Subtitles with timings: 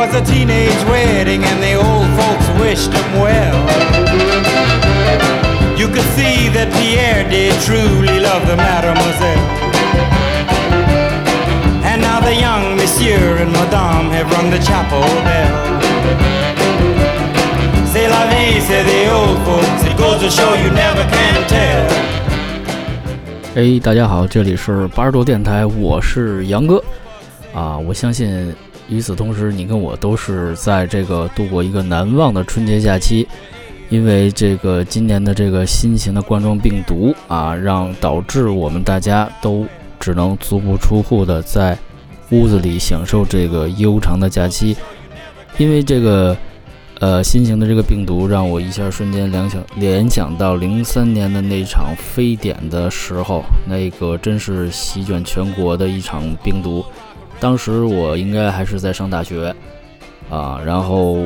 [0.00, 3.56] was a teenage wedding and the old folks wished him well.
[5.76, 9.44] You could see that Pierre did truly love the mademoiselle.
[11.84, 15.52] And now the young monsieur and madame have rung the chapel bell.
[17.92, 19.84] C'est la vie, say the old folks.
[19.84, 21.86] It goes to show you never can tell.
[23.56, 26.82] 哎，大家好，这里是八十度电台，我是杨哥
[27.54, 27.78] 啊。
[27.78, 28.54] 我相信
[28.91, 33.25] 与此同时，你跟我都是在这个度过一个难忘的春节假期，
[33.89, 39.65] 因为这个今年的这个新型的冠状病毒啊，让导致我们大家都
[39.99, 41.77] 只能足不出户的在
[42.31, 44.75] 屋子里享受这个悠长的假期，
[45.57, 46.37] 因为这个。
[47.01, 56.85] 呃，新型的这个病毒让我一下瞬间联想联想到零三年的那场非典的时候，那个真是席卷全国的一场病毒。
[57.41, 59.53] 当时我应该还是在上大学
[60.29, 61.17] 啊，然后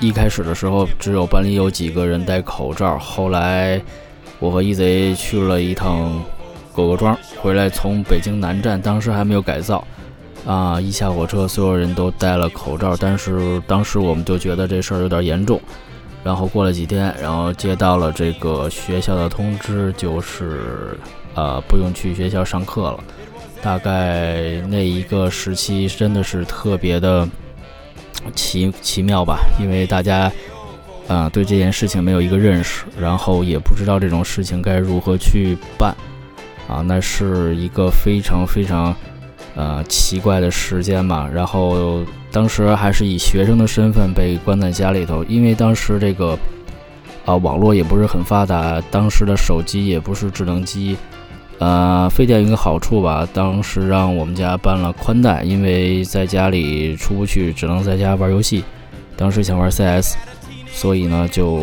[0.00, 3.80] 一开始的时候只有班里有几个人戴口罩，后来
[4.40, 6.20] 我和一贼去了一趟
[6.74, 9.82] 狗狗庄，回来从北京南站，当时还没有改造。
[10.46, 10.78] 啊！
[10.78, 15.58] 一下火车，所有人都戴了口罩，但是当时我们就觉得这事儿有点严重。
[16.22, 20.98] 然后过了几天，然后接到了这个学校的通知，就是
[21.34, 23.00] 呃不用去学校上课了。
[23.64, 27.26] 大概那一个时期真的是特别的
[28.34, 30.30] 奇奇妙吧，因为大家
[31.08, 35.94] 啊对这件事情没有一个认识，然后也不知道这种事情该如何去办
[36.68, 38.94] 啊，那是一个非常非常。
[39.56, 46.36] 呃，奇怪的时间嘛，然后当时还是以学生的身份被关在家里头，因为当时这个
[47.24, 50.96] 啊网络也不是很发达，当时的手机也不是智能机，
[51.58, 58.64] 呃，费电一个好处吧，当时让我们家办了宽带，因为在家里出不去，只能在家玩游戏，
[59.16, 60.16] 当时想玩 CS，
[60.70, 61.62] 所以呢就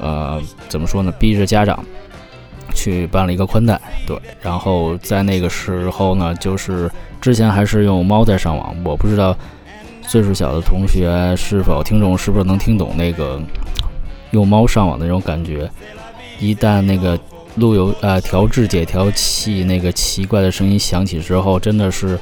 [0.00, 1.84] 呃怎么说呢，逼着家长。
[2.74, 6.90] 去办了一个宽带，对，然后在那个时候呢，就是
[7.20, 9.36] 之前还是用猫在上网，我不知道
[10.00, 13.38] 岁数小的同学是否听众是不是能听懂那个
[14.30, 15.70] 用猫上网的那种感觉。
[16.40, 17.16] 一旦那个
[17.56, 22.18] 路由呃调制解调器那个奇怪的声音响起之后，真的是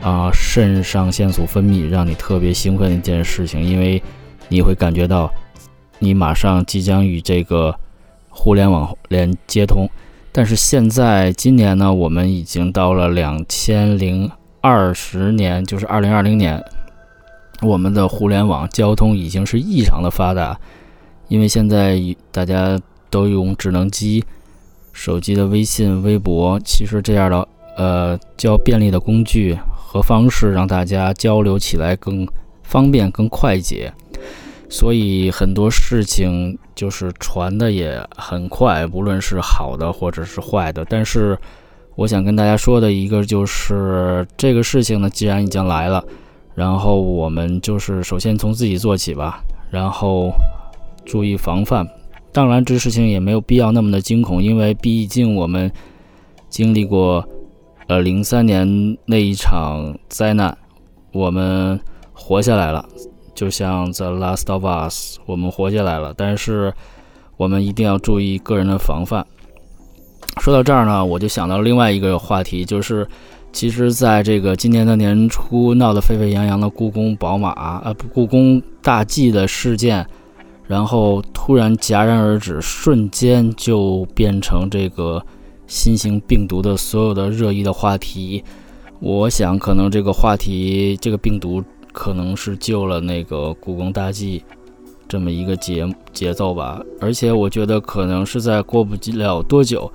[0.00, 4.02] 啊肾上腺素分泌，让你特别兴奋的一件事情，因为
[4.48, 5.32] 你会感觉到
[5.98, 7.74] 你马上即将与这个。
[8.30, 9.88] 互联网连接通，
[10.30, 14.30] 但是现在今年呢，我们已经到了两千零
[14.60, 16.62] 二十年，就是二零二零年，
[17.62, 20.56] 我们的互联网交通已经是异常的发达，
[21.26, 22.78] 因为现在大家
[23.10, 24.24] 都用智能机、
[24.98, 32.26] 手机的微信、微博，其实这样的呃较便利的工具和方式，让大家交流起来更
[32.64, 33.92] 方便、更快捷。
[34.68, 40.84] 所以很多事情就是传的也很快，无论是好的或者是坏的。
[40.86, 41.38] 但是
[41.94, 46.04] 我想跟大家说的一个就是这个事情呢，既然已经来了，
[46.56, 50.32] 然后我们就是首先从自己做起吧，然后
[51.06, 51.86] 注意防范。
[52.32, 55.70] 当然，这事情也没有必要那么的惊恐，因为毕竟我们
[56.48, 57.26] 经历过
[57.88, 60.56] 呃零三年那一场灾难，
[61.12, 61.80] 我们
[62.12, 62.84] 活下来了。
[63.34, 66.74] 就像《The Last of Us》，我们活下来了，但是
[67.36, 69.24] 我们一定要注意个人的防范。
[70.40, 73.06] 说到这儿呢，我就想到另外一个话题，就是
[73.52, 80.04] 其实在这个今年的年初闹得沸沸扬扬的故宫宝马啊，故宫大 G 的事件，
[80.68, 85.20] 然后突然戛然而止，瞬间就变成这个
[85.66, 88.44] 新型病毒的所有的热议的话题。
[89.00, 91.64] 我想，可能这个话题，这个病毒。
[91.90, 94.44] 可能是救了那个故宫大计
[95.08, 99.90] 这么一个节节奏吧，而且我觉得可能是在过不了多久，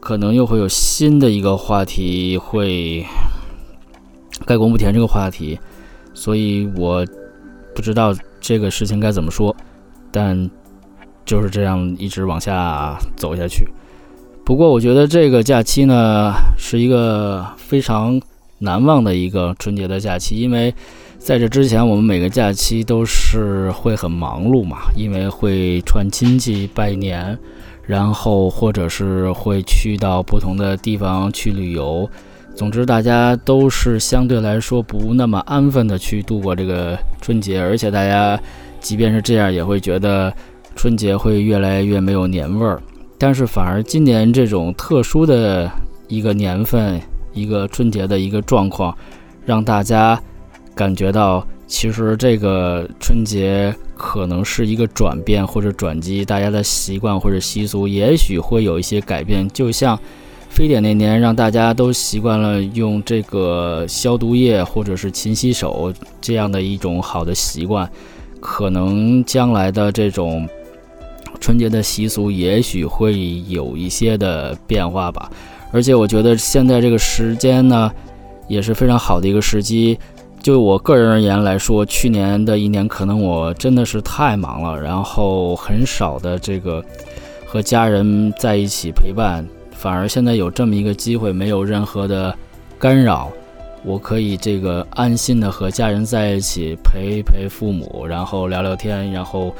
[0.00, 3.06] 可能又会有新的一个话题会
[4.44, 5.56] 盖棺不填这个话题，
[6.12, 7.06] 所以我
[7.72, 9.54] 不知道这个事情该怎么说，
[10.14, 10.48] 但
[11.26, 13.66] 就是这样一直往下走下去。
[14.44, 18.20] 不过我觉得这个假期呢是一个非常
[18.60, 20.72] 难忘的一个春节的假期，因为。
[21.16, 27.38] 在这之前，我们每个假期都是会很忙碌嘛，因为会串亲戚拜年，
[27.86, 32.06] 然后或者是会去到不同的地方去旅游。
[32.54, 38.38] 总之，大家都是相对来说不那么安分的去度过这个春节，而且大家
[38.84, 40.32] 即便是这样，也会觉得
[40.76, 42.80] 春节会越来越没有年味儿。
[43.18, 45.70] 但是，反而今年这种特殊的
[46.06, 47.00] 一个年份，
[47.32, 48.96] 一个春节的一个状况，
[49.44, 50.20] 让大家。
[50.76, 59.48] 感觉到其实这个春节可能是一个转变或者转机，大家的习惯或者习俗也许会有一些改变。
[59.50, 59.96] 就像
[60.50, 67.88] 非典那年，让大家都习惯了用这个消毒液或者是勤洗手这样的一种好的习惯，
[68.46, 70.46] 可能将来的这种
[71.40, 75.30] 春节的习俗也许会有一些的变化吧。
[75.72, 77.90] 而且我觉得现在这个时间呢，
[78.46, 79.98] 也是非常好的一个时机。
[80.42, 86.84] 就我个人而言来说，去年的一年可能我真的是太忙了，然后很少的这个
[87.46, 89.42] 和家人在一起陪伴，
[89.72, 92.36] 反而现在有这么一个机会，没有任何的
[92.78, 93.32] 干扰，
[93.84, 99.54] 我可以这个安心的和家人在一起陪陪父母，然后聊聊天，然后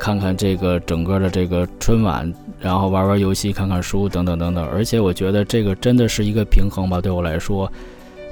[0.00, 4.66] 看看这个整个的这个春晚，然后玩玩游戏，看看书等等等等。
[4.66, 7.70] 而且我觉得这个真的是一个平衡吧，对我来说。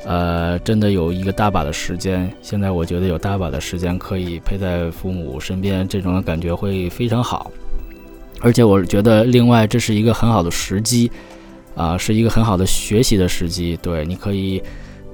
[0.06, 7.50] 呃，真的有一个大把的时间，现在我觉得有大把的时间可以陪在父母身边，这种感觉会非常好。
[8.40, 11.11] 而且我觉得，另外这是一个很好的时机，
[11.75, 13.79] 啊，是一个很好的学习的时机。
[13.81, 14.62] 对，你可以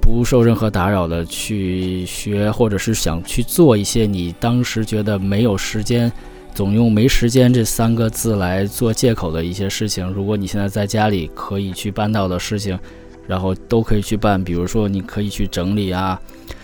[0.01, 6.11] 不受任何打扰的去学，或者是想去做一些你当时觉得没有时间，
[6.53, 10.05] 总用“没时间”这三个字来做借口的一些事情。
[10.11, 12.77] 如果你现在在家里可以去办到的事情。
[13.27, 16.19] 然后都可以去办，比如说你可以去整理啊，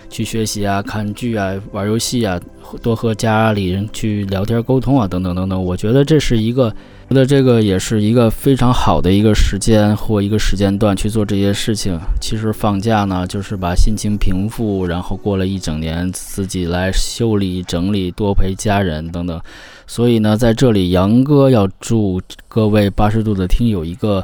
[0.09, 2.37] 去学习啊，看剧啊，玩游戏啊，
[2.81, 5.63] 多和家里人去聊天沟通啊，等等等等。
[5.63, 6.75] 我觉得这是一个，
[7.09, 11.97] 觉得这个也是一个非常好的一个时间或一个时间段去做这些事情。
[12.19, 19.41] 其实放假呢，就是把心情平复，然后过了一整年，自己来修理整理，多陪家人等等。
[19.85, 24.23] 所以呢，在这里杨哥要祝各位八十度的听友一个。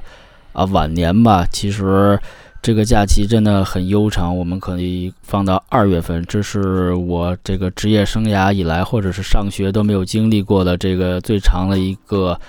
[0.53, 2.19] 啊，晚年吧，其实
[2.61, 12.39] 这个假期真的很悠长，我们可以放到二月份，这是我这个职业生涯以来，或者是上学都没有经历过的这个最长的一个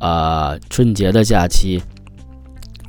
[0.00, 1.80] 啊春节的假期，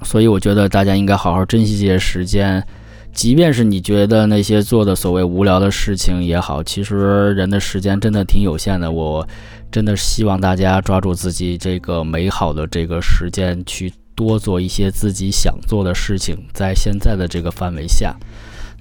[0.03, 2.65] 所以我觉得大家应该好好珍惜这些时间，
[3.13, 9.27] 即便是你觉得那些做的所谓无聊的事情也好，其实人的时间真的挺有限的，我
[9.71, 13.93] 真的希望大家抓住自己这个美好的这个时间去。
[14.13, 18.15] 多做一些自己想做的事情，在现在的这个范围下，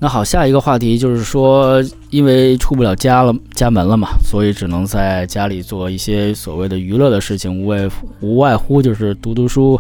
[0.03, 7.87] 那好，下一个话题就是说，因为出不了家了，家门了嘛，所以只能在家里做一些所谓的娱乐的事情，无外
[8.21, 9.79] 无外乎就是读读书、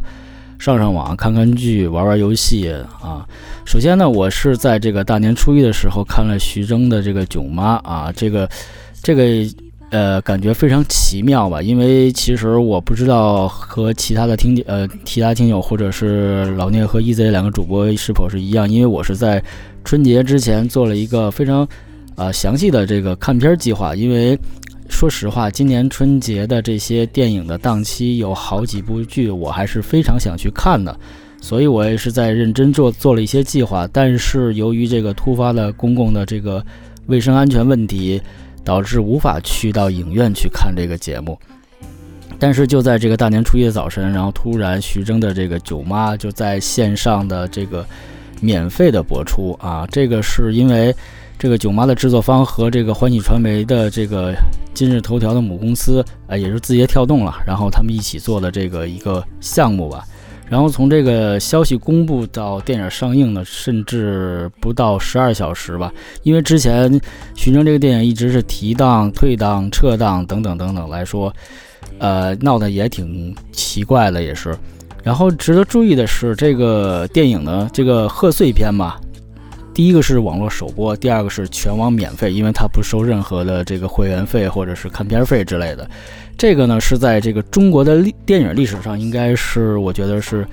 [0.58, 2.70] 上上网、看看剧、玩玩游戏
[3.00, 3.26] 啊。
[3.64, 8.46] 首先呢，我是在这个大年初一的时候看了徐峥的这个《囧妈》啊，这个
[9.02, 9.24] 这个。
[9.92, 11.60] 呃，感觉非常奇妙吧？
[11.60, 19.42] 因为其实我不知道和其他的听呃其他听友或者是老聂和 EZ 两个主播是否是一样，因为我是在
[19.84, 21.66] 春节之前做了一个非常
[22.14, 23.94] 啊详细的这个看片计划。
[23.94, 24.38] 因为
[24.88, 30.98] 说实话，今年春节的这些电影的档期有好几部剧，我还是非常想去看的，
[31.40, 33.88] 所以我也是在认真做做了一些计划。
[33.92, 36.64] 但是由于这个突发的公共的这个
[37.06, 38.20] 卫生安全问题。
[38.62, 41.36] 导致无法去到影院去看这个节目，
[42.38, 47.84] 但是就在这个大年初一的早晨，然后突然徐峥的这个《囧妈》就在线上的这个
[48.40, 49.86] 免费的播出啊！
[49.90, 50.94] 这个是因为
[51.38, 54.34] 这个《囧妈》的制作方和这个欢喜传媒的这个
[54.74, 60.04] 今日头条的母公司啊，也是字节跳动了，然后他们一起做的这个一个项目吧。
[60.48, 65.92] 然后从这个消息公布到电影上映呢，甚至不到十二小时吧。
[66.24, 67.00] 因为之前
[67.36, 71.32] 徐峥这个电影一直是提档、退档、撤档等等等等来说，
[71.98, 74.56] 呃，闹得也挺奇怪的，也是。
[75.02, 78.96] 然后值得注意的是，这个电影呢，这个贺岁片嘛。
[79.72, 85.88] 第一个是网络首播，第二个是全网免费，因为它不收任何的这个会员费或者是看片费之类的。
[86.36, 90.46] 这个呢是在这个中国的历电影历史上，应该是我觉得是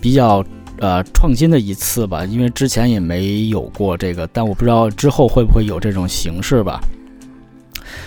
[0.00, 0.42] 比较
[0.78, 6.80] 呃创新的一次吧，因为之前也没有过这个，但我不知道之后会不会有这种形式吧。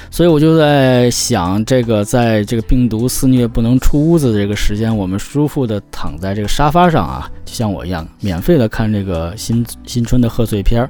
[0.10, 10.90] 所以我就在想，这个在这个病毒肆虐不能出屋子的这个时间，我们舒服的躺在这个沙发上啊，就像我一样，免费的看这个新新春的贺岁片儿。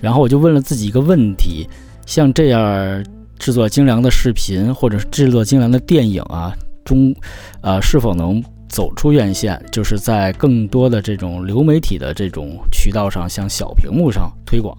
[0.00, 1.68] 然后我就问了自己一个问题：
[2.06, 3.04] 像这样
[3.38, 6.52] 制作精良的视频，或者制作精良的电影啊，
[6.84, 7.14] 中，
[7.60, 14.76] 呃，是否能走出院线，就是在更多的这种流媒体的这种渠道上，向小屏幕上推广？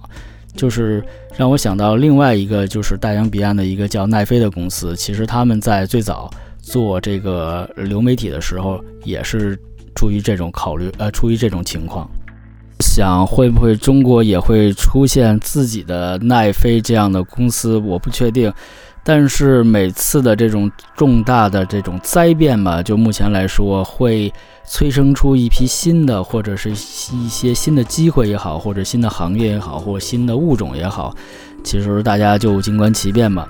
[0.59, 1.01] 就是
[1.37, 4.93] 让我想到另外一个，就是大洋彼岸的一个叫奈飞的公司。
[4.93, 6.29] 其实他们在最早
[6.61, 9.57] 做这个流媒体的时候，也是
[9.95, 12.05] 出于这种考虑，呃，出于这种情况。
[12.81, 17.77] 想，会不会中国也会出现自己的奈飞这样的公司？
[17.77, 18.51] 我不确定。
[19.11, 24.31] 但是每次的这种重大的这种灾变吧，就目前来说，会
[24.67, 31.15] 催生出一批新的，或者是一些新的机会也好，或者新的行业也好，或者新的物种也好。
[31.63, 33.49] 其实大家就静观其变吧。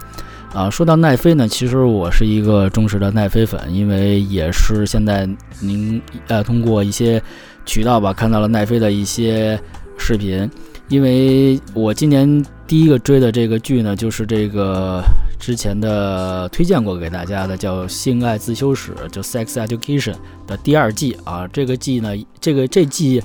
[0.54, 5.28] 啊，说到奈飞呢，其实我是一个忠实的奈飞粉，因为也是现在
[5.60, 7.22] 您呃通过一些
[7.66, 9.60] 渠道吧看到了奈飞的一些
[9.98, 10.50] 视频，
[10.88, 15.04] 因为我今年第一个追的这个剧呢，就是这个
[15.40, 20.14] 之前的推荐过给大家的叫《性爱自修室》，就《Sex Education》
[20.46, 21.48] 的第二季啊。
[21.48, 23.24] 这个季呢，这个这季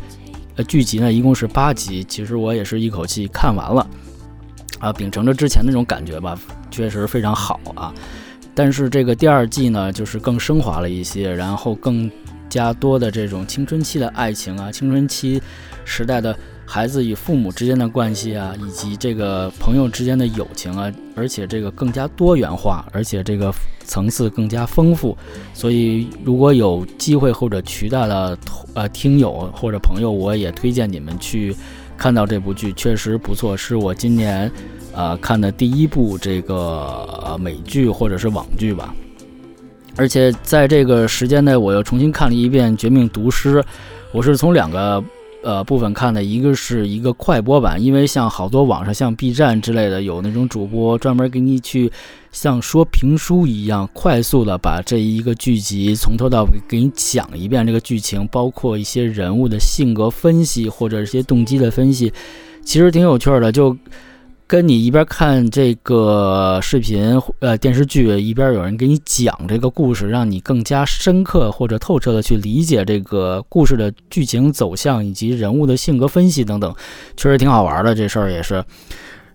[0.55, 3.87] 呃剧集呢一共是八集，其实我也是一口气看完了。
[4.79, 6.39] 啊，秉承着之前那种感觉吧，
[6.71, 7.93] 确实非常好啊。
[8.55, 12.11] 但是这个第二季呢，就是更升华了一些，然后更
[12.49, 15.43] 加多的这种青春期的爱情啊，青春期
[15.85, 23.53] 时代的孩子与父母之间的关系啊，以及这个朋友之间的友情啊，而且这个更加多元化，而且这个
[23.85, 25.17] 层次更加丰富。
[25.53, 28.39] 所以如果有机会或者渠道的
[28.75, 31.55] 呃听友或者朋友，我也推荐你们去。
[31.97, 34.51] 看到这部剧确实不错，是我今年，
[34.93, 38.93] 呃看的第一部这个美剧或者是网剧吧。
[39.97, 43.61] 而且在这个时间内，我又重新看了一遍《绝命毒师》，
[44.11, 45.03] 我是从两个。
[45.45, 51.93] 呃，部分看的一个是一个快播版，因为像好多网上像 B 站之类的有那种主播专门给你去
[52.33, 62.13] 像说评书一样，快速的把这一个剧集从头到尾给你讲一遍这个剧情，包括一些人物的性格分析或者一些动机的分析，
[62.65, 63.77] 其实挺有趣的，就。
[64.47, 76.75] 跟你一边看这个视频呃电视剧，一边有人给你讲这个故事，让你更加深刻或者透彻的去理解这个故事的剧情走向以及人物的性格分析等等，
[77.17, 77.95] 确实挺好玩的。
[77.95, 78.63] 这事儿也是，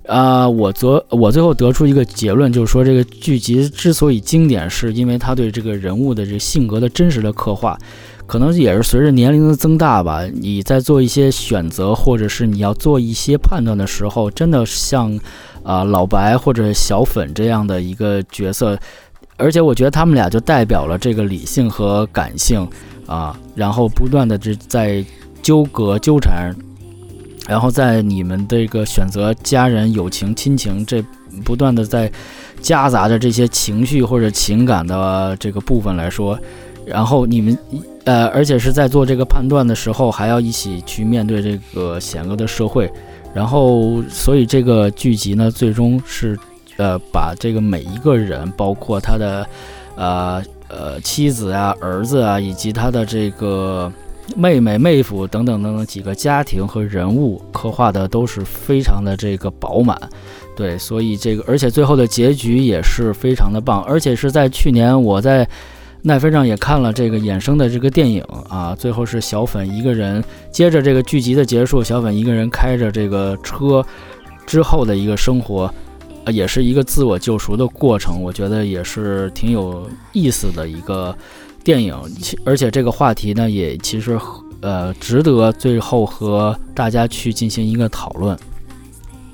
[0.05, 7.75] 啊，我昨我最后得出一个结论，就是说这个剧集之所以经典，是因为他对这个人物的这性格的真实的刻画。
[8.29, 15.19] 可能也是随着年龄的增大吧，你在做一些选择，或者是你要做一些判断的时候，真的像，
[15.63, 18.77] 啊老白或者小粉这样的一个角色，
[19.35, 22.69] 而且我觉得他们俩就代表了这个理性和感性
[23.07, 25.03] 啊，然后不断的这在
[25.41, 26.55] 纠葛纠缠，
[27.47, 31.03] 然后在你们这个选择家人、友情、亲情这
[31.43, 32.11] 不断的在
[32.61, 36.37] 夹杂着这些情绪或者情感的这个部分来说。
[36.85, 37.55] 然后你们，
[38.09, 42.91] 呃，而且是在做这个判断的时候，还要一起去面对这个险恶的社会。
[43.35, 46.35] 然后，所以这个剧集呢，最终是，
[46.77, 49.47] 呃，把这个每一个人，包括他的，
[49.95, 53.93] 呃呃妻子啊、儿子啊，以及他的这个
[54.35, 59.95] 妹妹、妹夫等等等等几个家庭和人物，刻画的都是非常的这个饱满。
[60.55, 63.83] 对，所以这个，而且最后的结局也是非常的棒。
[63.83, 65.47] 而且是在去年，我在。
[66.01, 73.85] 奈飞上也看了这个衍生的这个电影啊，最后是小粉一个人，接着这个剧集的结束，小粉一个人开着这个车
[74.45, 75.63] 之后的一个生活，
[76.23, 81.13] 啊，也是一个自我救赎的过程，我觉得也是挺有意思的一个
[81.63, 81.95] 电影，
[82.45, 84.17] 而且这个话题呢，也其实
[84.61, 88.37] 呃值得最后和大家去进行一个讨论。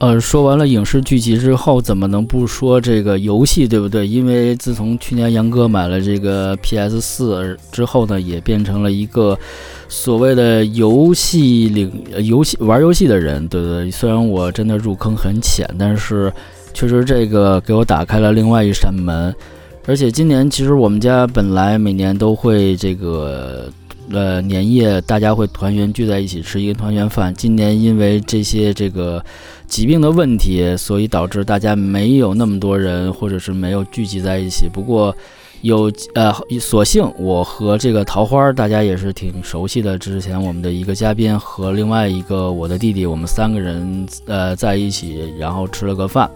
[0.05, 4.07] 呃，说完了影视剧集之后，怎么能不说这个游戏，对不对？
[4.07, 9.35] 因为自从去年杨哥买了这个 PS 四之后呢，也变成了一个
[9.89, 13.89] 所谓的游戏领游戏玩游戏的人，对不对？
[13.89, 16.31] 虽然我真的入坑很浅，但是
[16.71, 19.33] 确实这个给我打开了另外一扇门。
[19.87, 23.71] 而且今年其实我们家本来每年都会这个
[24.11, 27.33] 呃年夜，大家会团圆聚在一起吃一个团圆饭。
[27.33, 29.23] 今年因为这些这个。
[29.67, 34.69] 疾病的问题，所以导致大家没有那么多人，或者是没有聚集在一起。
[34.71, 35.13] 不过，
[35.65, 39.97] 有呃，所幸我和这个桃花，大家也是挺熟悉的。
[39.97, 46.29] 之前我们的一个嘉宾和另外一个我的弟弟，我们三个人呃在一起，然后吃了个饭，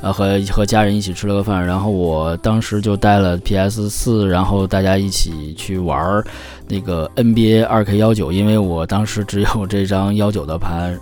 [0.00, 1.62] 呃和和家人一起吃了个饭。
[1.66, 6.24] 然后我当时就带了 PS 四，然后大家一起去玩
[6.66, 10.98] 那个 NBA 二 K 幺九，因为我当时只有这张幺九的盘。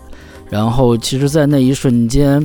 [0.50, 2.44] 然后，其实，在那一瞬间，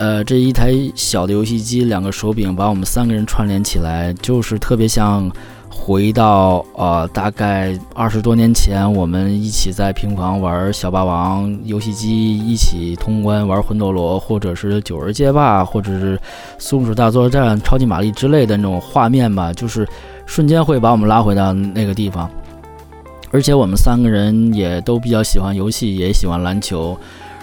[0.00, 5.30] 呃，这一台小的游戏机，两个手柄把我们三个人串联起来，就是特别像
[5.68, 16.18] 回到呃，大概二十多年前，我们一起在平房玩小霸王游戏机，一起通关玩魂斗罗，或者是九人街霸，或者是
[16.56, 19.86] 松鼠大作战、超级玛丽之类的那种画面吧，就是
[20.24, 22.26] 瞬间会把我们拉回到那个地方。
[23.30, 26.98] 而且我们三个人也都比较喜欢游戏，也喜欢篮球，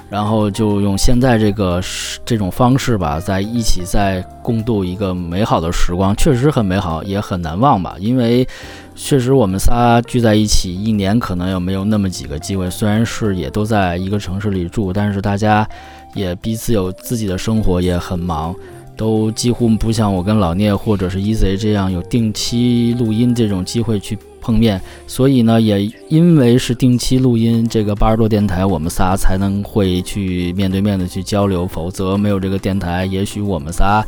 [0.09, 1.81] 然后就用现在这个
[2.23, 7.95] 这种方式吧，在一起在共度一个美好的时光，确实很美好，也很难忘吧。
[7.99, 8.47] 因为
[8.95, 12.69] 确实我们仨聚在一起，一年可能也没有那么几个机会。
[12.69, 15.67] 虽然是也都在一个城市里住，但是大家
[16.13, 18.55] 也彼此有自己的生活，也很忙。
[18.95, 34.05] 都几乎不像我跟老聂或者是 EZ 这样有定期录音这种机会去碰面，所以呢，也因为是定期录音，这个八十多电台，我们仨才能会去面对面的去交流，否则没有这个电台，也许我们仨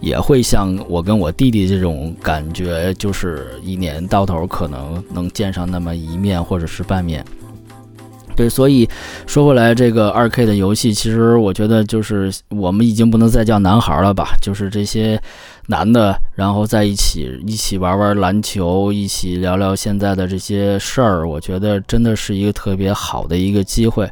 [0.00, 7.24] 也会像我跟我弟弟这种感觉，就是一年到头可能能见上那么一面或者是半面。
[8.34, 8.88] 对，所以
[9.26, 14.34] 说回来，这个二 K 的游戏，其实我觉得就是我们已经不能再叫男孩了吧？
[14.40, 15.20] 就是这些
[15.68, 24.10] 男的，然后在一起一起玩玩篮球，一起聊聊现在的这些事儿，我觉得真的是一个特别好的一个机会。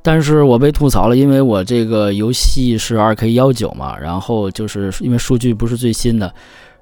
[0.00, 6.32] 但是我被吐槽了，因为我这个游戏是二 K 幺九嘛，然后就是因为数据不是最新的。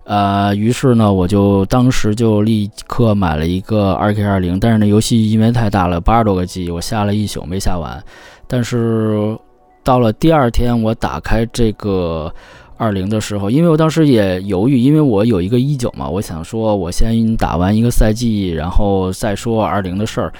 [0.04, 8.00] 呃，于是呢，我就当时就立刻买了一个二 K 二零，但是那游戏因为太大了，八十多个 G，我下了一宿没下完。
[8.46, 9.36] 但是
[9.82, 12.32] 到了第二天，我打开这个
[12.76, 20.33] 二零的时候，因为我当时也犹豫，因为我有一个一九嘛，我想说我先打完一个赛季，然后再说二零的事儿。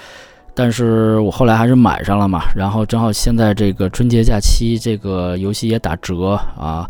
[0.53, 6.89] 但是我后来还是买上了嘛，然后正好现在这个春节假期，这个游戏也打折啊。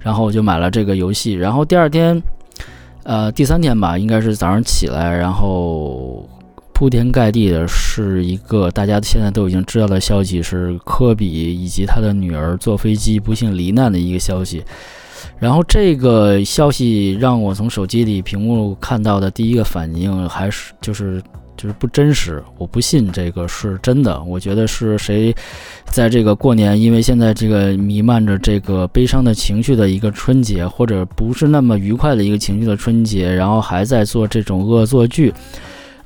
[0.00, 2.22] 然后我就买了这个游戏，然后第二天，
[3.04, 6.28] 呃，第三天吧，应该是早上起来，然后
[6.76, 14.62] 铺天盖地的是一个大家现在都已经知道的消息，是科比以及他的女儿坐飞机不幸罹难的一个消息。
[15.38, 21.22] 然后这个消息让我从手机里屏幕看到的第一个反应还是就是。
[21.58, 24.22] 就是不真实，我不信这个是真的。
[24.24, 25.34] 我觉得是谁，
[25.86, 35.32] 在这个过年，因为现在这个弥漫着这个悲伤的情绪的一个春节，或者不是那么愉快的一个情绪的春节，然后还在做这种恶作剧，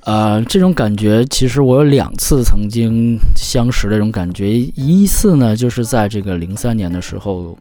[0.04, 4.50] 呃，这种感觉其实我有两次曾经相识的这种感觉。
[4.50, 7.56] 一次呢，就是在这个零三年的时候，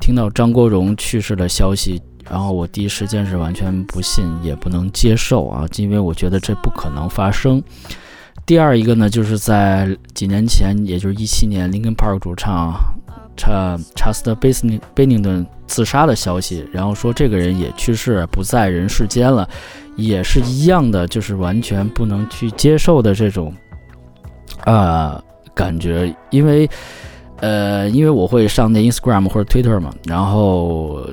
[0.00, 2.00] 听到张国荣去世的消息。
[2.30, 7.62] 然后我第一时间是完全不信，也不能接受啊，因为我觉得这不可能发生。
[8.46, 12.74] 第二一个呢，就是在几年前，也就是一七年林肯 Park 主唱
[13.36, 19.48] 查查斯特贝斯尼贝宁顿自杀的消息，然后说这个人也去世，不在人世间了，
[19.96, 23.54] 也是一样的，就是完全不能去接受的这种
[24.64, 25.22] 啊
[25.54, 26.68] 感觉，因为
[27.40, 31.04] 呃，因为我会上那 Instagram 或者 Twitter 嘛，然后。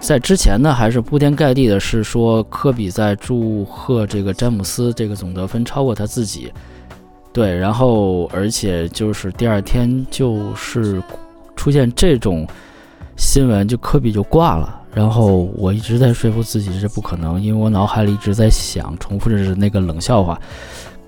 [0.00, 6.52] 在之前呢，还是铺天盖地的是说科比在祝贺这个詹姆斯这个总得分超过他自己，
[7.32, 11.02] 对，然后而且就是第二天就是
[11.58, 12.46] 出现这种
[13.16, 20.40] 新闻，就科比就挂了，然后我一直在说服自己是不可能，因为我脑海里一直在想，重复着那个冷笑话，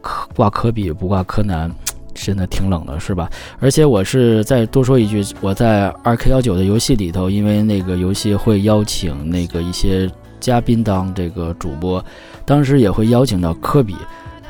[0.03, 1.71] 科挂科比不挂柯南。
[2.13, 3.31] 真的挺冷的，是吧？
[3.61, 12.05] 而且我是再多说一句，我在二 K 幺九的游戏里头，因为那个游戏会邀请那个一些嘉宾当这个主播，
[12.45, 13.97] 当时也会邀请到科比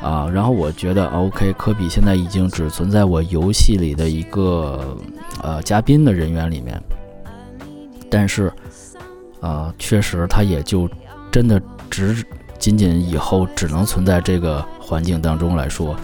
[0.03, 0.29] 啊。
[0.33, 4.97] 然后我觉得 OK，科比现在已经只存在我游戏里的一个
[5.43, 6.81] 呃嘉宾的人员里面，
[8.11, 8.53] 但是
[9.41, 10.89] 啊，确实他也就
[11.31, 12.25] 真的只
[12.59, 15.97] 仅仅以后只能存在这个环境当中来说。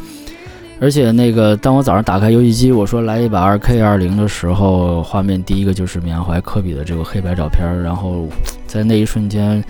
[0.78, 8.28] 而且那个，当我早上打开游戏机，我说来一把二 K 二零的时候，画面第一个就是缅怀科比的这个黑白照片，然后
[8.66, 9.64] 在那一瞬间，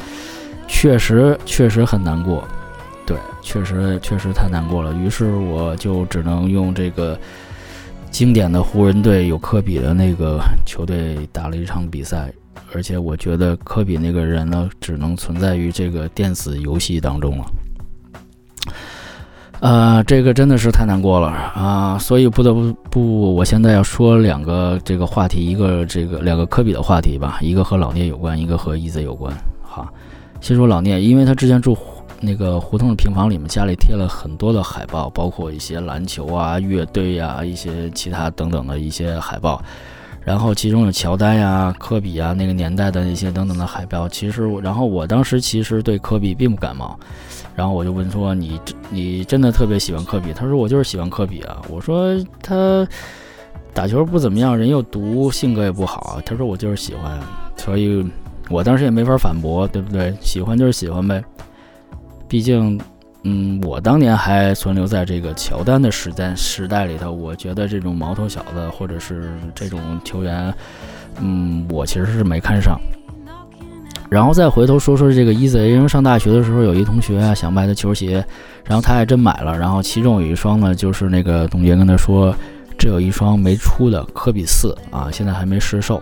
[0.66, 2.42] 确实确实很难过，
[3.06, 4.92] 对，确实确实太难过了。
[4.94, 7.16] 于是我就只能用这个
[8.10, 12.32] 经典的湖人队有科比的那个球队打了一场比赛，
[12.74, 17.44] 而且我觉得科比那个人呢，只能存在于这个电子游戏当中了。
[19.60, 21.96] 呃，这个真的是太难过了啊！
[21.98, 29.32] 所以不得不不，我现在要说两个这个话题，一个这个两个科比的话题吧，一个和老聂有关，一个和 EZ 有关。
[29.62, 29.86] 好，
[30.42, 31.74] 先说老聂，因为他之前住
[32.20, 39.62] 那个胡同的平房里面，家里贴了很多的海报，包括一些篮球啊、乐队呀、一些其他等等的一些海报。
[40.24, 44.08] 然后其中有乔丹呀、科比啊那个年代的那些等等的海报。
[44.08, 46.98] 其实，然后我当时其实对科比并不感冒。
[47.54, 52.86] 然后我就问说：“你你真的特别喜欢科比？”他说：“我就是喜欢科比啊。”我说：“他
[53.72, 57.18] 打球不怎么样，人又毒，性格也不好。”他说：“我就是喜欢。”
[57.56, 58.04] 所以，
[58.50, 60.12] 我当时也没法反驳，对不对？
[60.20, 61.24] 喜欢就是喜欢呗。
[62.28, 62.78] 毕竟，
[63.22, 70.52] 嗯，我当年还存留在这个乔丹的时代时代里头，我觉得这种毛头小子或者是这种球员，
[71.20, 72.78] 嗯，我其实是没看上。
[74.08, 78.24] 然后再回头说说这个伊泽，因为上大学的时候有一同学啊想买的球鞋，
[78.64, 82.32] 然后他还真买了，然后其中有一双呢，就是那个董洁跟他说，
[82.78, 86.00] 这有一双没出的科比四啊，现在还没试售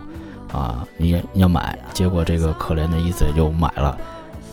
[0.52, 3.96] 啊，你要买，结果这个可怜的伊贼就买了。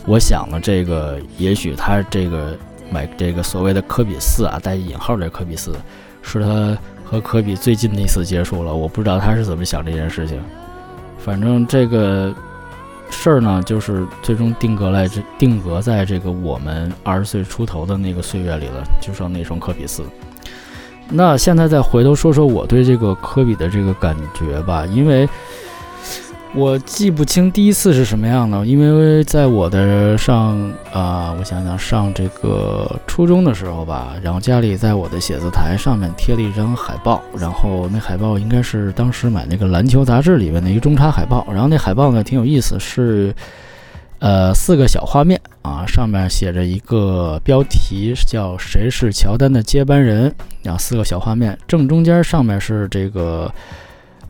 [0.04, 2.56] 我想呢，这个也许他这个
[2.90, 5.72] 买这个所谓的科比四啊，带引号的科比四，
[6.22, 8.74] 是他和科比最近的一次接触了。
[8.74, 10.40] 我不知道他是怎么想这件事情。
[11.18, 12.34] 反正这个
[13.10, 20.02] 事儿呢，就是最终定格在这定格在这个我们二十岁出头的那个岁月里了，就剩那双科比四。
[21.08, 25.28] 那现在再回头说说我对这个科比的这个感觉吧，因为。
[26.54, 43.34] 我记不清第一次是什么样的，因为在我的上啊，我想想上这个初中的时候吧，然后家里在我的写字台上面贴了一张海报，然后那海报应该是当时买那个篮球杂志里面的一个中插海报，然后那海报呢挺有意思，是
[44.18, 50.30] 呃四个小画面啊，上面写着一个标题叫“谁是乔丹的接班人”，
[50.62, 53.50] 然后四个小画面，正中间上面是这个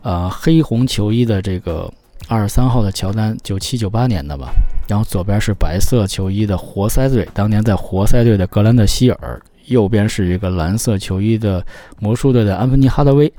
[0.03, 1.91] 呃黑红球衣的这个。
[2.27, 4.53] 二十三号的乔丹，九七九八年的吧。
[4.87, 9.41] 然后左边是白色球衣的活塞队，当年在活塞队的格兰德希尔。
[9.67, 11.65] 右边是一个蓝色球衣的
[11.99, 13.31] 魔术队的安芬尼哈德威。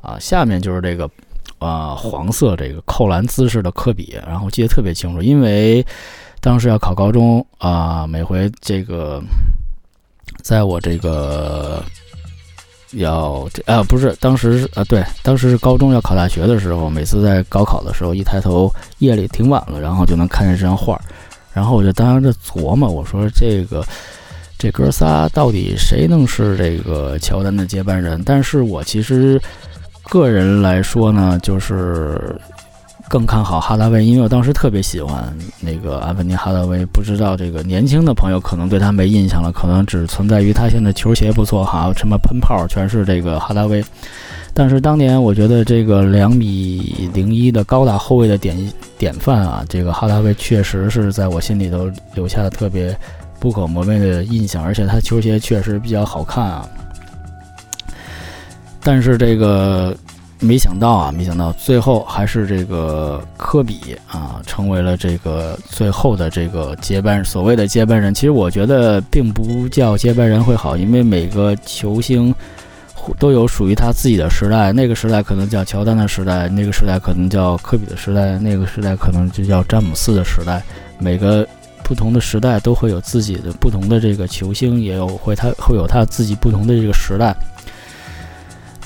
[0.00, 1.10] 啊，下面就是这个，
[1.58, 4.16] 啊，黄色这个扣篮姿势的科比。
[4.26, 5.84] 然后记得特别清楚，因为
[6.40, 9.22] 当时要考高中啊，每回这个，
[10.42, 11.82] 在我这个。
[12.92, 21.00] 要这啊不是当时啊对，当时是高中要考大学的时候，每次在高考的时候一抬头夜里挺晚了，然后就能看见这张画儿，
[21.52, 23.84] 然后我就当时琢磨，我说这个
[24.58, 28.22] 这哥仨到底谁能是这个乔丹的接班人？
[28.24, 29.40] 但是我其实
[30.04, 32.34] 个人来说呢，就是。
[33.08, 36.84] 更看好哈达威，因为我当时特别喜欢那个安芬尼哈达威。
[36.86, 43.84] 不知道这个年轻的朋友可能对他没印象了，可能只存在于他现在球鞋不错哈，什么喷泡全是这个哈达威。
[44.52, 48.56] 但是当年我觉得这个两米零一的高大后卫的典
[48.98, 52.98] 典范啊，这个哈达威确实是在我心里头留下了特别
[53.38, 56.68] 不可磨灭的印象，而且他球鞋确实比较好看啊。
[58.80, 59.96] 但是这个。
[60.38, 68.12] 没想到啊，没想到最后还是这个科比啊，成为了这个最后的这个接班所谓的接班人。
[68.12, 72.34] 其实我觉得并不叫接班人会好，因为每个球星
[73.18, 74.72] 都有属于他自己的时代。
[74.72, 80.62] 那个时代可能叫乔丹的时代，那个时代可能叫科比的时代，那个时代可能就叫詹姆斯的时代。
[80.98, 81.48] 每个
[81.82, 87.34] 不同的时代都会有自己的不同的这个球星，也有会他会有他自己不同的这个时代。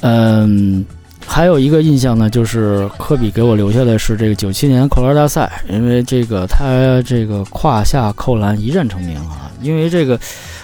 [0.03, 0.87] 嗯。
[1.33, 9.49] 还有一个印象呢，就是科比给我留下的是这个九七年扣篮大赛，因为这个他这个胯下扣篮一战成名啊。
[9.63, 10.19] 因为这个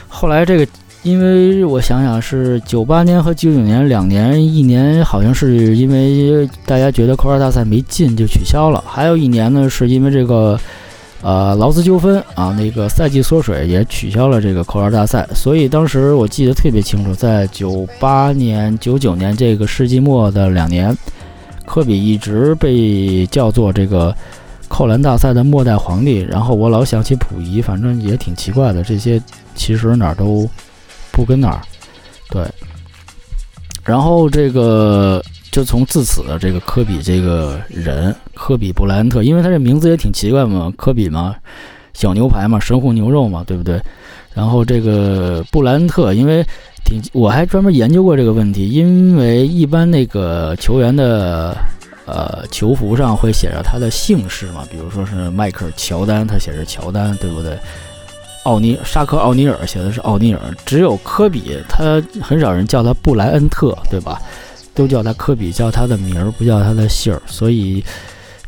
[0.09, 0.67] 后来这个，
[1.05, 10.59] 因为我想想是九八年和九九年两年，一年好像是因为大家觉得扣篮大赛没进就取消了，还有一年呢是因为这个。
[11.27, 20.97] 呃，劳资纠纷啊，那个赛季缩水也取消了这个扣篮大赛，所以当时我记得特别清楚，在九八年、九九年这个世纪末的两年，
[21.65, 24.15] 科比一直被叫做这个
[24.69, 26.21] 扣篮大赛的末代皇帝。
[26.21, 29.21] 然后我老想起溥仪，反正也挺奇怪的，这些
[29.57, 30.49] 其实哪儿都
[31.11, 31.61] 不跟哪儿。
[32.31, 32.47] 对，
[33.83, 35.21] 然后这个。
[35.57, 41.35] 就从自此的这个科比这个人，科比布莱恩特，因为他这名字也挺奇怪嘛，科比嘛，
[41.95, 43.81] 小牛排嘛，神户牛肉嘛，对不对？
[44.35, 46.45] 然后这个布莱恩特，因为
[46.85, 51.57] 挺，我还专门研究过这个问题，因为一般那个球员的
[52.05, 57.57] 呃球服上会写着他的姓氏嘛，比如说是迈克尔乔丹，他写着乔丹，对不对？
[58.43, 64.21] 奥尼沙克奥尼尔写的是奥尼尔，只有科比，他很少人叫他布莱恩特，对吧？
[64.77, 67.83] 都叫他科比，叫他的名儿，不叫他的姓儿，所以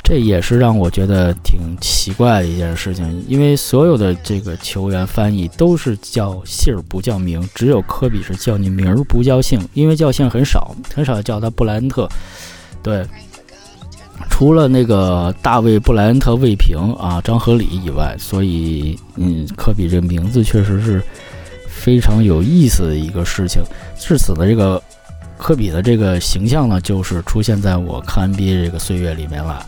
[0.04, 3.24] 这也是让我觉得挺奇怪的一件事情。
[3.26, 12.06] 因为所有的这个球员翻译都是叫姓儿不叫名，只有科比是叫你名儿不叫姓，因为叫姓很少，很少叫他布莱恩特。
[12.82, 13.04] 对，
[14.30, 21.02] 除了那个大卫布莱恩特卫平啊张和礼以外，所以嗯，科比这名字确实是
[21.66, 23.62] 非常有意思的一个事情。
[23.98, 24.82] 至此呢，这个。
[25.38, 29.64] 科比的这个形象呢，就是出现在我看 NBA 这个岁月里面了。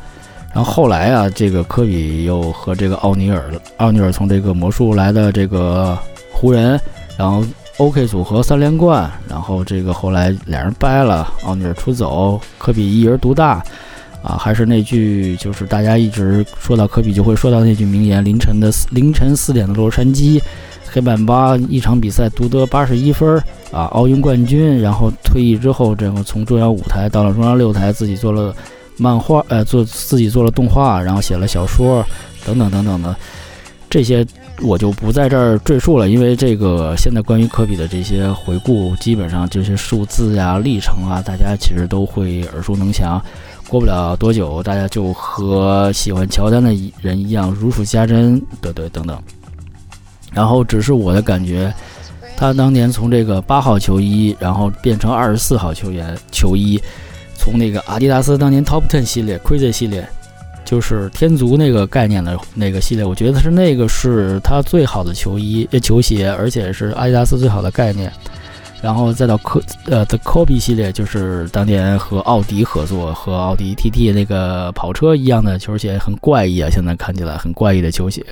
[0.52, 5.96] 然后后来啊，这个科比又和这个奥尼尔，奥尼尔从这个魔术来的这个
[6.32, 6.78] 湖人，
[7.16, 7.44] 然后
[7.78, 13.64] OK 组合三连冠，然后这个后来俩人掰了，奥尼尔出走，科比一人独大。
[14.22, 20.38] 啊，还是那句，就是大家一直说到科比就会说到那句名言：凌晨的凌晨四点的洛杉矶，
[20.92, 23.36] 黑板八一场比赛独得八十一分
[23.70, 24.80] 啊，奥运冠军。
[24.80, 28.54] 然后退役之后，这个从中央五台到了中央六台，自己做了
[28.96, 32.04] 漫画，呃，做自己做了动画，然后写了小说，
[32.44, 33.14] 等等等等的
[33.88, 34.26] 这些，
[34.62, 43.22] 我就不在这儿赘述了，因为这个现在关于科比的这些回顾，基本上这些数字呀、历程啊，大家其实都会耳熟能详。
[43.68, 49.16] 过不了多久，大家就和喜欢乔丹的人一样如数家珍，对对等等。
[50.32, 51.72] 然后只是我的感觉，
[52.36, 56.80] 他当年从这个八号球衣，然后变成二十四号球员球衣，
[57.34, 60.06] 从那个阿迪达斯当年 Top Ten 系列、Crazy 系列，
[60.64, 68.12] 就是天足那个概念的那个系列，我觉得是那个是他最好的球衣、球鞋，而且是阿迪达斯最好的概念。
[68.82, 78.24] 然后再到科呃的 Kobe 系列，就是当年和奥迪合作，和奥迪 TT 那个跑车一样的球鞋，很怪异啊，现在看起来很怪异的球鞋。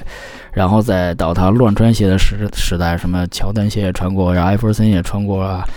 [0.51, 5.69] 然后再到他乱穿鞋的时时代，什么乔丹鞋也穿过，然后艾弗森也穿过啊，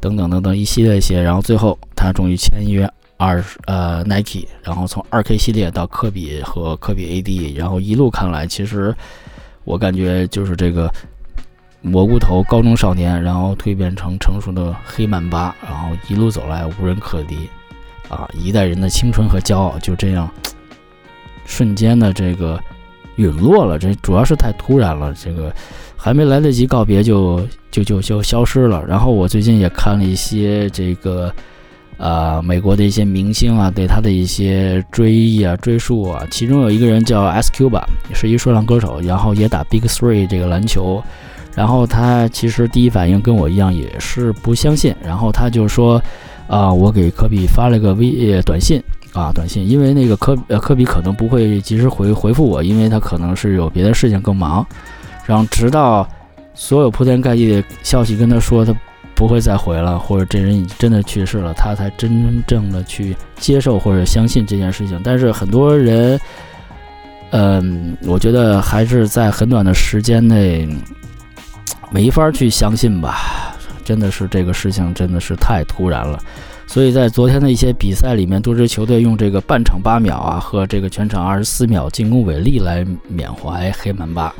[0.00, 1.22] 等等等等一系列鞋。
[1.22, 8.92] 然后最后他终于签约二呃 Nike，然后从二 K 系列到科比和科比 AD，然后一路看来，其实
[9.64, 10.92] 我感觉就是这个。
[11.88, 17.48] 蘑菇头高中少年，然后蜕变成成熟的黑曼巴，然后一路走来无人可敌，
[18.08, 20.30] 啊，一代人的青春和骄傲就这样
[21.44, 22.60] 瞬间的这个
[23.16, 23.78] 陨落了。
[23.78, 25.52] 这主要是太突然了，这个
[25.96, 28.84] 还没来得及告别就就就就消失了。
[28.86, 31.32] 然后我最近也看了一些这个
[31.96, 41.02] 啊美国的一些明星啊对他的一些追忆啊追溯啊，其中有一个人叫 SQ 吧，是一说唱歌手，然后也打 Big Three 这个篮球。
[41.54, 44.94] 然后他其实第一反应跟我一样，也是不相信。
[45.02, 46.00] 然后他就说
[46.46, 48.80] ：“啊，我给科比发了个微短信
[49.12, 54.64] 啊，短信，因为那个科呃科比可能不会及时回回复我，因为他可能是有别的事情更忙。
[55.26, 56.08] 然后直到
[56.54, 58.72] 所有铺天盖地的消息跟他说他
[59.16, 65.00] 不会再回了，或者这人已真的去世了，他才真正的去接受或者相信这件事情。
[65.02, 66.20] 但是很多人，
[67.30, 70.68] 嗯，我觉得还是在很短的时间内。”
[71.90, 76.18] 没法去相信吧，真的是这个事情真的是太突然了，
[76.66, 84.34] 所以在昨天的一些比赛里面，多支球队用这个半场八秒啊和这个全场二十四秒进攻违例来缅怀黑曼巴，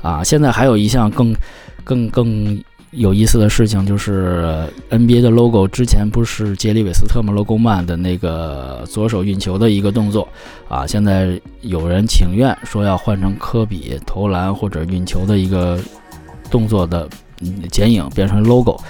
[0.00, 1.36] 啊，现在还有一项更
[1.84, 2.58] 更更
[2.92, 10.26] 有意思的事情，就是 NBA 的 logo 之前不是杰里韦斯特吗？logo man 的那个左手运球的一个动作，
[10.66, 15.78] 啊，现在有人请愿说要换成科比投篮或者运球的一个。
[16.50, 17.08] 动作的
[17.70, 18.80] 剪影变成 logo，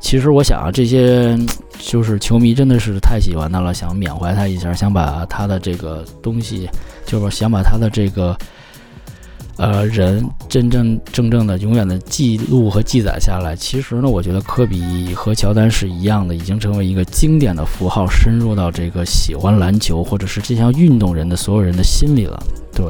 [0.00, 1.36] 其实我想啊，这些
[1.78, 6.68] 就是球迷真的是太喜欢他了，想缅怀他一下，想把他的这个东西，
[7.04, 8.36] 就是想把他的这个
[9.56, 13.56] 呃人真真正正的、永远的记录和记载下来。
[13.56, 22.40] 其实呢，我觉得科比和乔丹是一样的，已经成为一个经典的符号，深入到这个喜欢篮球或者是这项运动人的所有人的心里了。
[22.72, 22.84] 对，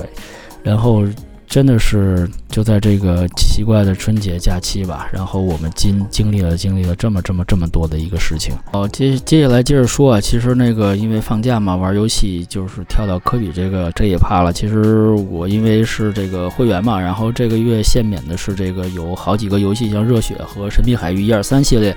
[0.62, 1.04] 然后。
[1.48, 8.54] 真的是就在这个奇怪的春节假期吧，然后我们经经历了经历了这么这么这么多的一个事情。
[8.70, 14.52] 好，接接下来接着说啊，其实那个因为放假嘛，玩游戏就是跳到科比这个这一趴了。
[14.52, 21.96] 其实我因为是这个会员嘛，然后这个月限免的是这个有好几个游戏，像热血和神秘海域一二三系列，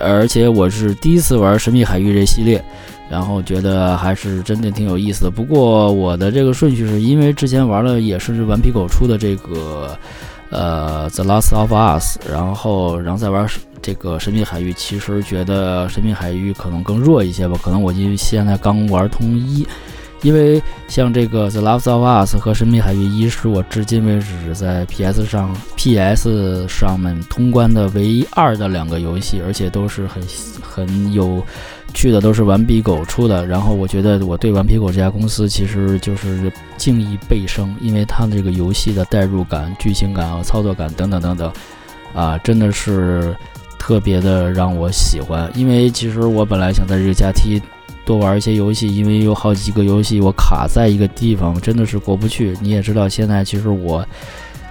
[0.00, 2.64] 而且我是第一次玩神秘海域这系列。
[3.08, 5.30] 然后觉得还是真的挺有意思的。
[5.30, 9.96] 不过我的这个顺序是因为之前玩了也是顽皮狗出的这个，
[10.50, 13.48] 呃，《The Last of Us》，然后然后再玩
[13.80, 14.72] 这个神秘海域。
[14.72, 17.58] 其实觉得神秘海域可能更弱一些吧。
[17.62, 19.66] 可能我因为现在刚玩通一，
[20.22, 30.22] 因为像这个《The Last of Us》和神秘海域一是我至今为止在 PS 上 PS 上面通关的唯二的两个游戏，而且都是很
[30.62, 31.42] 很有。
[31.94, 41.50] 趣的都是顽皮狗出的，然后我觉得我对顽皮狗这家公司其实就是敬意倍升，因为它这个游戏的代入感、剧情感和操作感等等等等，
[42.12, 43.34] 啊，真的是
[43.78, 45.50] 特别的让我喜欢。
[45.54, 47.62] 因为其实我本来想在这个假期
[48.06, 52.56] 多玩一些游戏，因为有好几个游戏我卡在一个地方，真的是过不去。
[52.62, 54.02] 你也知道，现在其实我。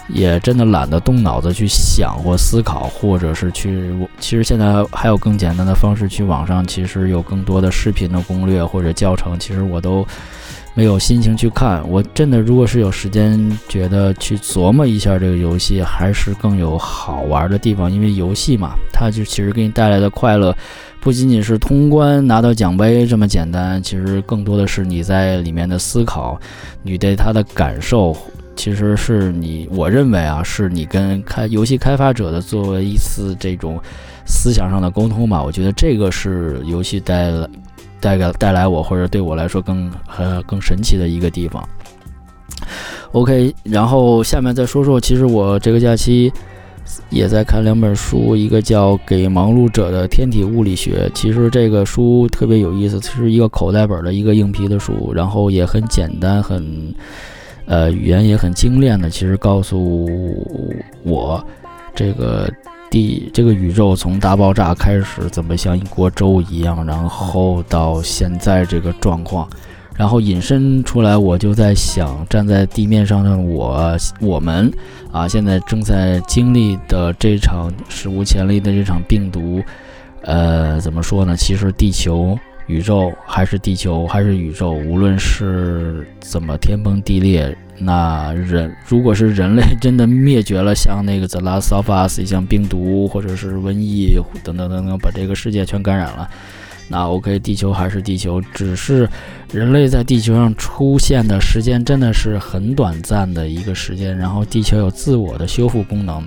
[0.07, 3.91] 也真的懒得动脑子去想或思考，或者是去。
[4.19, 9.35] 其实现在还有更简单的方式，去网上其实有更多的视频的攻略或者教程。
[9.39, 10.05] 其实我都，
[10.75, 11.81] 没有心情去看。
[11.89, 17.91] 我真的，如果是有时间，觉得去琢磨一下这个游戏，还是更有好玩的地方。
[17.91, 20.55] 因为游戏嘛，它就其实给你带来的快乐，
[21.05, 26.35] 不仅仅是通关拿到奖杯这么简单，其实更多的是你在里面的思考，
[26.81, 28.17] 你对它的感受，
[28.55, 33.79] 其实是你，我认为啊，是你跟开游戏开发者的作为一次这种
[34.25, 35.43] 思想上的沟通吧。
[35.43, 37.47] 我觉得这个是游戏带来。
[38.01, 41.67] 带给带来我或者对我来说更呃更神奇的一个地方。
[43.13, 46.31] OK，然后下面再说说，其实我这个假期
[47.09, 56.93] 也在看两本书，一个叫《给忙碌者的天体物理学》，其实这个书特别有意思，是一个口袋本的一个硬皮的书，然后也很简单，很
[57.65, 60.09] 呃语言也很精炼的，其实告诉
[61.03, 61.45] 我
[61.93, 62.49] 这个。
[62.91, 69.49] 地这个宇宙从大爆炸开始，怎么像一锅粥一样，然后到现在这个状况，
[69.95, 74.71] 然后引申出来，我就在想，站在地面上的我，我们
[75.11, 79.61] 啊，现在正在经历的这场史无前例的这场病毒，
[80.21, 81.35] 呃，怎么说呢？
[81.35, 82.37] 其实地球。
[82.67, 96.27] 宇宙还是地球还是宇宙，无论是怎么天崩地裂，那人如果是人类真的灭绝了，像那个 The Last of Us，像病毒或者是瘟疫等等等等，把这个世界全感染了，
[96.87, 99.09] 那 OK，地球还是地球，只是
[99.51, 106.23] 人类在地球上出现的时间真的是很短暂的一个时间，然后地球有自我的修复功能。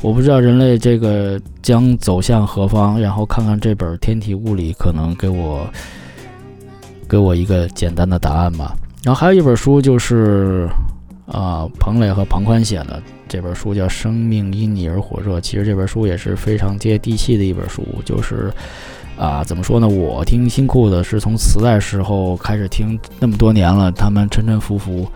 [0.00, 5.64] 我不知道人类这个将走向何方，然后看看这本《天体物理》，可能给我
[7.08, 8.74] 给我一个简单的答案吧。
[9.04, 10.68] 然后还有一本书，就是
[11.26, 15.38] 啊，彭磊和庞宽写的这本书叫《生命因你而火热》。
[15.40, 18.52] 其实这本书也是非常接地气的一本书，就是
[19.16, 19.86] 啊，怎么说呢？
[19.86, 25.06] 我听新裤子是从磁带时候开始听，那么多年了，他们沉沉浮浮。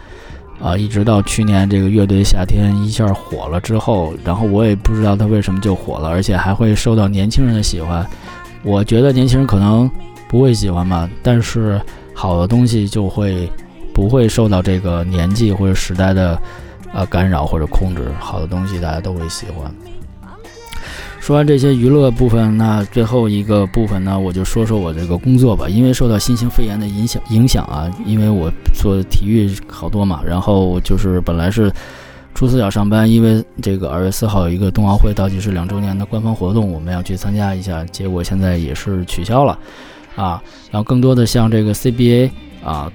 [0.58, 8.06] 啊，一直到去年这个乐队夏天一下火了之后，然后我也不知道他为什么就火了，而且还会受到年轻人的喜欢。
[8.62, 9.90] 我觉得年轻人可能
[10.28, 11.78] 不会喜欢吧，但是
[12.14, 13.46] 好的东西就会
[13.92, 16.40] 不会受到这个年纪或者时代的
[16.94, 19.70] 呃干扰或者控制，好的东西大家都会喜欢。
[21.26, 25.68] 说完这些娱乐部分，那最后一个部分呢，我就说说我这个工作吧。
[25.68, 31.68] 因为受到新型肺炎的影响影响啊，因为我做体育好多嘛，然后就是本来是
[32.32, 39.58] 初四要上班，因为这个二月四号有一个冬奥会倒计时两周年的官方活动，我们要去参加一下，结果现在也是取消了
[40.14, 40.40] 啊。
[40.70, 42.30] 然后更多的像这个 CBA
[42.64, 42.88] 啊，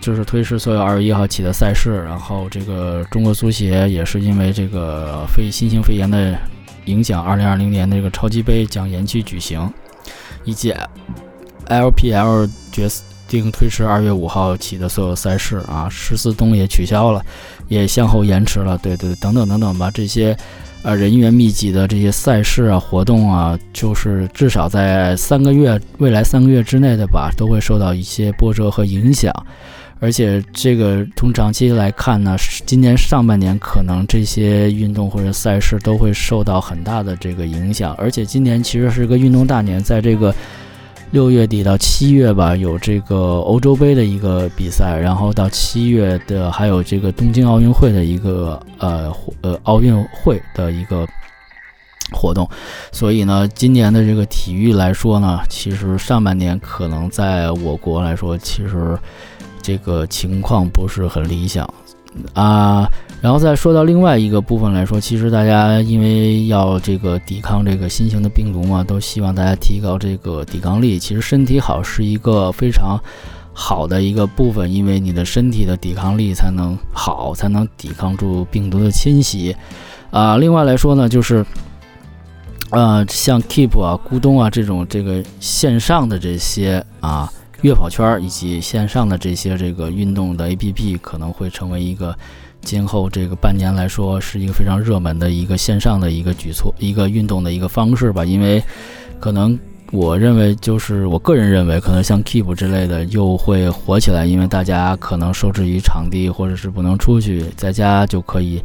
[0.00, 6.36] 就是推迟所有二月一号起的赛事，然后这个中国足协也是因为这个非新型肺炎的。
[6.86, 9.72] 影响二零二零年的这个超级杯将延期举行，
[10.44, 10.74] 以及
[11.66, 12.88] LPL 决
[13.28, 17.24] 定推迟二月五号起的所有赛事啊，十四冬也取消了，
[17.68, 18.76] 也向后延迟了。
[18.78, 20.36] 对对，等等等等吧，这些
[20.82, 29.32] 呃人员密集的这些赛事啊、活动啊，就是至少在三个月未来三个月之内的吧，都会受到一些波折和影响。
[30.02, 32.34] 而且这个从长期来看呢，
[32.64, 37.94] 今年上半年可能这些运动或者赛事都会受到很大的这个影响。
[37.98, 40.34] 而且今年其实是个运动大年，在这个
[41.10, 51.06] 六月底到七月吧，有这个欧洲杯的一个比赛，然后到七月的还有这个东京奥运会的一个呃呃奥运会的一个
[52.10, 52.48] 活动。
[52.90, 58.98] 所以呢，今年的这个体育来说呢，其实上半年可能在我国来说，其实。
[59.70, 61.64] 这个情况不是很理想
[62.34, 70.98] 啊，然后再说到另外一个部分来说，其实大家因为要这个抵抗这个新型的病毒嘛，都希望大家提高这个抵抗力。
[70.98, 72.98] 其实身体好是一个非常
[73.52, 79.54] 好的一个部分，因为你的身体的抵抗力才能好，才能抵抗住病毒的侵袭
[80.10, 80.36] 啊。
[80.36, 81.46] 另外来说呢，就是
[82.70, 87.30] 呃，像 Keep 啊、咕咚啊这种这个线上的这些啊。
[87.62, 92.16] 月跑圈以及线上的这些这个运动的 APP 可能会成为一个
[92.62, 98.24] 今后这个半年来说是一个非常热门的一个线上的一个举措，一个运动的一个方式吧。
[98.24, 98.62] 因为
[99.18, 99.58] 可能
[99.92, 108.62] 我认为就是我个人认为，可能像 Keep 之类的又会火起来，因为大家可能受制于场地或者是不能出去，在家就可以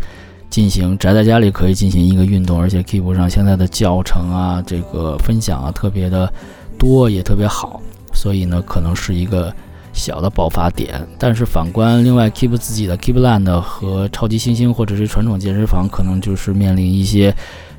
[0.49, 6.31] 进行宅在家里可以进行一个运动，而且 Keep 上现在的教程啊，这个分享啊特别的
[6.77, 7.81] 多，也特别好。
[8.25, 9.53] 所以呢，可能是一个
[9.93, 10.99] 小的爆发点。
[11.19, 17.31] 但是反观另外，Keep 自己的 Keepland 和超级星星或者是传统健身房，可能就是面临一些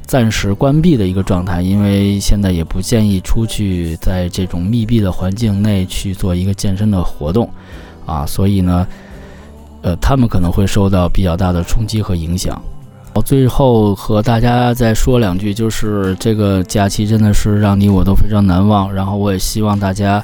[0.03, 7.51] 暂时关闭的一个状态，因为现在也不建议出去在这种密闭的环境内去做一个健身的活动。
[8.07, 8.86] 啊，所以呢，
[9.82, 12.62] 呃，他们可能会受到比较大的冲击和影响。
[13.22, 18.92] 最后和大家再说两句，就是这个假期真的是让你我都非常难忘。
[18.92, 20.22] 然后我也希望大家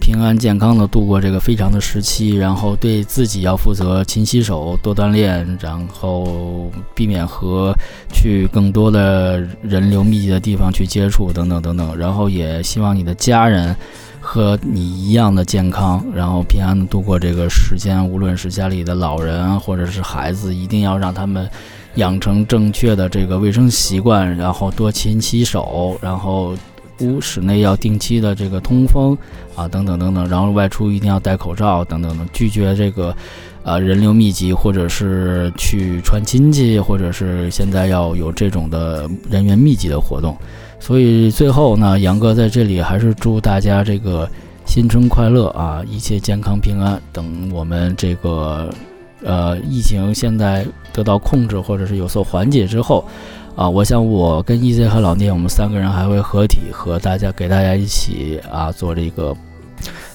[0.00, 7.74] 平安健康的度过这个非常的时期，然后对自己要负责，勤洗手，多锻炼，然后避免和
[8.12, 11.96] 去更多的人流密集的地方去接触，等等等等。
[11.96, 13.76] 然后也希望你的家人
[14.20, 18.06] 和你一样的健康，然后平安的度过这个时间。
[18.06, 21.48] 无论是家里的老人或者是孩子，一定要让他们。
[21.96, 26.54] 养成正确的这个卫生习惯，然后多勤洗手，然后
[27.00, 29.16] 屋室内要定期的这个通风
[29.56, 33.14] 啊，等等等等，然后外出一定要戴口罩，等等等，拒绝这个
[33.64, 40.36] 呃人流密集，或者是去串亲戚，或者是现在要有这种的人员密集的活动。
[40.78, 44.30] 所以最后呢，杨哥在这里还是祝大家这个
[44.64, 47.02] 新春快乐啊，一切健康平安。
[47.12, 48.72] 等我们这个。
[49.22, 53.04] 呃，疫情现在得到控制或者是有所缓解之后，
[53.54, 59.36] 啊，我想我跟 EZ 和老聂，我们三个人还会合体和大家给大家一起啊做这个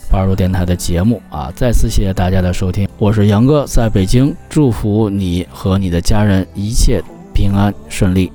[0.10, 1.51] 八十多电台的节目啊。
[1.56, 7.01] 再次谢谢大家的收听，我是杨哥，在北京，祝福你和你的家人一切
[7.34, 8.32] 平安顺利。